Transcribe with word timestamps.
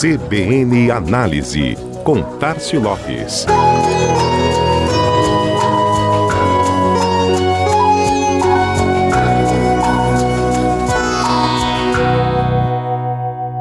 CBN 0.00 0.90
Análise, 0.90 1.76
com 2.04 2.22
Tarcio 2.38 2.80
Lopes. 2.80 3.44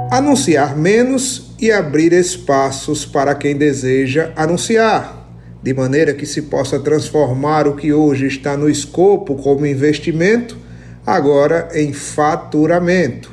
Anunciar 0.09 0.77
menos 0.77 1.51
e 1.59 1.73
abrir 1.73 2.13
espaços 2.13 3.03
para 3.03 3.35
quem 3.35 3.57
deseja 3.57 4.31
anunciar, 4.33 5.29
de 5.61 5.73
maneira 5.73 6.13
que 6.13 6.25
se 6.25 6.43
possa 6.43 6.79
transformar 6.79 7.67
o 7.67 7.75
que 7.75 7.91
hoje 7.91 8.27
está 8.27 8.55
no 8.55 8.69
escopo 8.69 9.35
como 9.35 9.65
investimento, 9.65 10.57
agora 11.05 11.67
em 11.73 11.91
faturamento. 11.91 13.29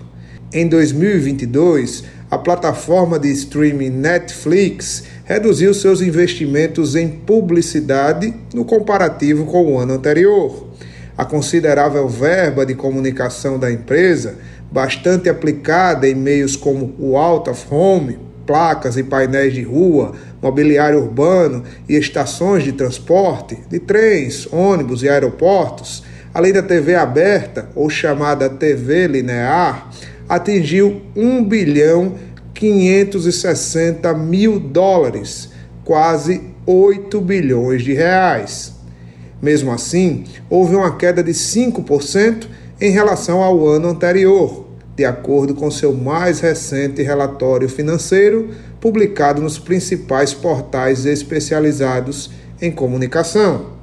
Em 0.52 0.66
2022, 0.66 2.15
a 2.30 2.36
plataforma 2.36 3.18
de 3.18 3.30
streaming 3.30 3.90
Netflix 3.90 5.04
reduziu 5.24 5.72
seus 5.72 6.00
investimentos 6.00 6.96
em 6.96 7.08
publicidade 7.08 8.34
no 8.52 8.64
comparativo 8.64 9.46
com 9.46 9.72
o 9.72 9.78
ano 9.78 9.94
anterior. 9.94 10.68
A 11.16 11.24
considerável 11.24 12.08
verba 12.08 12.66
de 12.66 12.74
comunicação 12.74 13.58
da 13.58 13.70
empresa, 13.70 14.38
bastante 14.70 15.28
aplicada 15.28 16.08
em 16.08 16.14
meios 16.14 16.56
como 16.56 16.94
o 16.98 17.16
out 17.16 17.48
of 17.48 17.64
home, 17.70 18.18
placas 18.44 18.96
e 18.96 19.04
painéis 19.04 19.54
de 19.54 19.62
rua, 19.62 20.12
mobiliário 20.42 20.98
urbano 20.98 21.62
e 21.88 21.96
estações 21.96 22.64
de 22.64 22.72
transporte, 22.72 23.56
de 23.68 23.78
trens, 23.78 24.48
ônibus 24.52 25.02
e 25.02 25.08
aeroportos, 25.08 26.02
além 26.34 26.52
da 26.52 26.62
TV 26.62 26.94
aberta 26.96 27.68
ou 27.74 27.88
chamada 27.88 28.50
TV 28.50 29.06
linear, 29.06 29.90
atingiu 30.28 31.02
1 31.14 31.44
bilhão 31.44 32.14
560 32.54 34.12
mil 34.14 34.58
dólares, 34.58 35.50
quase 35.84 36.40
8 36.64 37.20
bilhões 37.20 37.82
de 37.82 37.92
reais. 37.92 38.74
Mesmo 39.40 39.70
assim, 39.70 40.24
houve 40.48 40.74
uma 40.74 40.96
queda 40.96 41.22
de 41.22 41.32
5% 41.32 42.46
em 42.80 42.90
relação 42.90 43.42
ao 43.42 43.66
ano 43.66 43.88
anterior, 43.88 44.66
de 44.96 45.04
acordo 45.04 45.54
com 45.54 45.70
seu 45.70 45.92
mais 45.92 46.40
recente 46.40 47.02
relatório 47.02 47.68
financeiro, 47.68 48.50
publicado 48.80 49.42
nos 49.42 49.58
principais 49.58 50.32
portais 50.32 51.04
especializados 51.04 52.30
em 52.60 52.70
comunicação. 52.70 53.76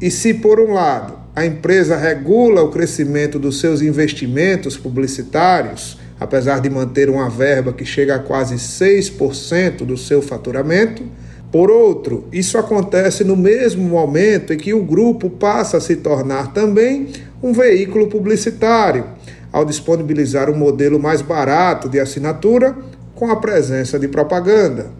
E 0.00 0.10
se, 0.10 0.32
por 0.32 0.60
um 0.60 0.72
lado, 0.72 1.19
a 1.40 1.46
empresa 1.46 1.96
regula 1.96 2.62
o 2.62 2.68
crescimento 2.68 3.38
dos 3.38 3.60
seus 3.60 3.80
investimentos 3.80 4.76
publicitários, 4.76 5.96
apesar 6.20 6.60
de 6.60 6.68
manter 6.68 7.08
uma 7.08 7.30
verba 7.30 7.72
que 7.72 7.82
chega 7.82 8.16
a 8.16 8.18
quase 8.18 8.56
6% 8.56 9.86
do 9.86 9.96
seu 9.96 10.20
faturamento. 10.20 11.02
Por 11.50 11.70
outro, 11.70 12.28
isso 12.30 12.58
acontece 12.58 13.24
no 13.24 13.38
mesmo 13.38 13.82
momento 13.82 14.52
em 14.52 14.58
que 14.58 14.74
o 14.74 14.84
grupo 14.84 15.30
passa 15.30 15.78
a 15.78 15.80
se 15.80 15.96
tornar 15.96 16.52
também 16.52 17.08
um 17.42 17.54
veículo 17.54 18.08
publicitário, 18.08 19.06
ao 19.50 19.64
disponibilizar 19.64 20.50
um 20.50 20.58
modelo 20.58 21.00
mais 21.00 21.22
barato 21.22 21.88
de 21.88 21.98
assinatura 21.98 22.76
com 23.14 23.30
a 23.30 23.36
presença 23.36 23.98
de 23.98 24.08
propaganda. 24.08 24.99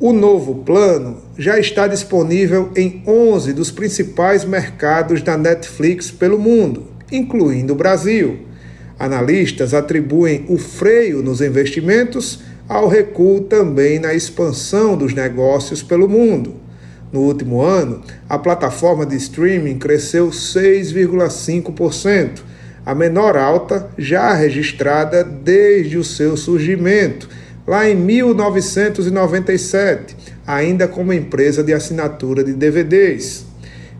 O 0.00 0.12
novo 0.12 0.62
plano 0.62 1.16
já 1.36 1.58
está 1.58 1.88
disponível 1.88 2.70
em 2.76 3.02
11 3.04 3.52
dos 3.52 3.72
principais 3.72 4.44
mercados 4.44 5.22
da 5.22 5.36
Netflix 5.36 6.08
pelo 6.08 6.38
mundo, 6.38 6.84
incluindo 7.10 7.72
o 7.72 7.76
Brasil. 7.76 8.46
Analistas 8.96 9.74
atribuem 9.74 10.44
o 10.48 10.56
freio 10.56 11.20
nos 11.20 11.40
investimentos 11.40 12.38
ao 12.68 12.86
recuo 12.86 13.40
também 13.40 13.98
na 13.98 14.14
expansão 14.14 14.96
dos 14.96 15.12
negócios 15.14 15.82
pelo 15.82 16.08
mundo. 16.08 16.54
No 17.10 17.22
último 17.22 17.60
ano, 17.60 18.00
a 18.28 18.38
plataforma 18.38 19.04
de 19.04 19.16
streaming 19.16 19.80
cresceu 19.80 20.28
6,5%, 20.28 22.42
a 22.86 22.94
menor 22.94 23.36
alta 23.36 23.90
já 23.98 24.32
registrada 24.32 25.24
desde 25.24 25.98
o 25.98 26.04
seu 26.04 26.36
surgimento, 26.36 27.28
lá 27.68 27.88
em 27.88 27.94
1997, 27.94 30.16
ainda 30.46 30.88
como 30.88 31.12
empresa 31.12 31.62
de 31.62 31.74
assinatura 31.74 32.42
de 32.42 32.54
DVDs. 32.54 33.44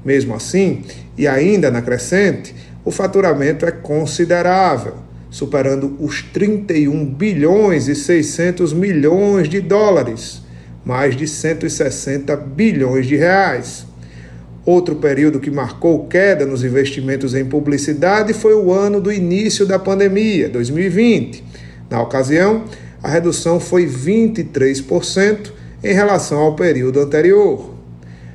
Mesmo 0.02 0.34
assim, 0.34 0.84
e 1.18 1.28
ainda 1.28 1.70
na 1.70 1.82
crescente, 1.82 2.54
o 2.82 2.90
faturamento 2.90 3.66
é 3.66 3.70
considerável, 3.70 4.94
superando 5.30 5.98
os 6.00 6.22
31 6.22 7.04
bilhões 7.04 7.88
e 7.88 7.94
600 7.94 8.72
milhões 8.72 9.50
de 9.50 9.60
dólares, 9.60 10.40
mais 10.82 11.14
de 11.14 11.28
160 11.28 12.34
bilhões 12.36 13.06
de 13.06 13.16
reais. 13.16 13.84
Outro 14.64 14.96
período 14.96 15.40
que 15.40 15.50
marcou 15.50 16.06
queda 16.06 16.46
nos 16.46 16.64
investimentos 16.64 17.34
em 17.34 17.44
publicidade 17.44 18.32
foi 18.32 18.54
o 18.54 18.72
ano 18.72 18.98
do 18.98 19.12
início 19.12 19.66
da 19.66 19.78
pandemia, 19.78 20.48
2020. 20.48 21.44
Na 21.90 22.00
ocasião, 22.00 22.64
a 23.03 23.09
redução 23.09 23.60
foi 23.60 23.86
23% 23.86 25.53
em 25.82 25.94
relação 25.94 26.38
ao 26.38 26.56
período 26.56 27.00
anterior. 27.00 27.75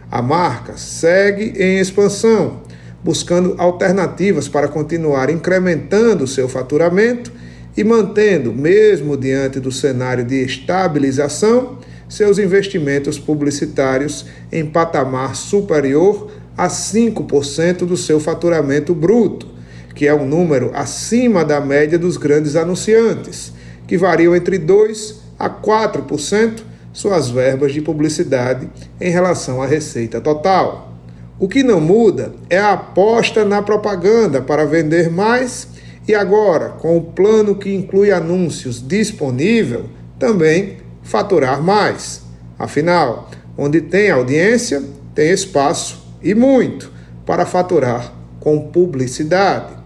A 0.10 0.22
marca 0.22 0.78
segue 0.78 1.54
em 1.62 1.80
expansão 1.80 2.62
buscando 3.04 3.56
alternativas 3.58 4.48
para 4.48 4.68
continuar 4.68 5.30
incrementando 5.30 6.26
seu 6.26 6.48
faturamento 6.48 7.32
e 7.76 7.84
mantendo, 7.84 8.54
mesmo 8.54 9.18
diante 9.18 9.60
do 9.60 9.72
cenário 9.72 10.24
de 10.24 10.36
estabilização, 10.36 11.80
seus 12.08 12.38
investimentos 12.38 13.20
publicitários 13.20 14.26
em 14.52 14.66
patamar 14.66 15.36
superior 15.36 16.32
a 16.56 16.68
5% 16.68 17.80
do 17.80 17.98
seu 17.98 18.20
faturamento 18.20 18.94
bruto, 18.94 19.48
que 19.96 20.08
é 20.08 20.14
um 20.14 20.26
número 20.26 20.72
acima 20.74 21.44
da 21.44 21.60
média 21.60 21.98
dos 21.98 22.16
grandes 22.16 22.56
anunciantes, 22.56 23.52
que 23.94 23.98
variam 24.00 24.36
entre 24.36 24.58
2 24.58 25.22
a 25.38 25.48
4% 25.48 26.64
suas 26.92 27.30
verbas 27.30 27.74
de 27.74 27.80
publicidade 27.80 28.68
em 29.00 29.12
relação 29.12 29.62
à 29.62 29.68
receita 29.68 30.20
total. 30.20 30.98
O 31.40 31.48
que 31.48 31.62
não 31.62 31.80
muda 31.80 32.34
é 32.50 32.58
a 32.58 32.74
aposta 32.74 33.46
na 33.46 33.62
propaganda 33.62 34.42
para 34.42 34.66
vender 34.66 35.12
mais 35.12 35.68
e 36.08 36.16
agora, 36.16 36.70
com 36.70 36.98
o 36.98 37.04
plano 37.04 37.54
que 37.54 37.72
inclui 37.72 38.12
anúncios 38.12 38.82
disponível, 38.82 39.86
também 40.18 40.78
faturar 41.04 41.62
mais. 41.62 42.24
Afinal, 42.58 43.30
onde 43.56 43.80
tem 43.80 44.10
audiência, 44.10 44.82
tem 45.14 45.30
espaço 45.30 46.04
e 46.20 46.34
muito 46.34 46.92
para 47.28 47.46
faturar 47.46 48.12
com 48.40 48.60
publicidade. 48.60 49.83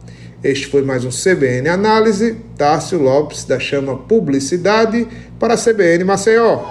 Este 0.48 0.66
foi 0.68 0.82
mais 0.82 1.04
um 1.04 1.10
CBN 1.10 1.68
Análise. 1.68 2.38
Tássio 2.58 3.02
Lopes 3.02 3.44
da 3.44 3.60
Chama 3.60 3.98
Publicidade 3.98 5.06
para 5.38 5.56
a 5.56 5.58
CBN 5.58 6.06
Maceió. 6.06 6.62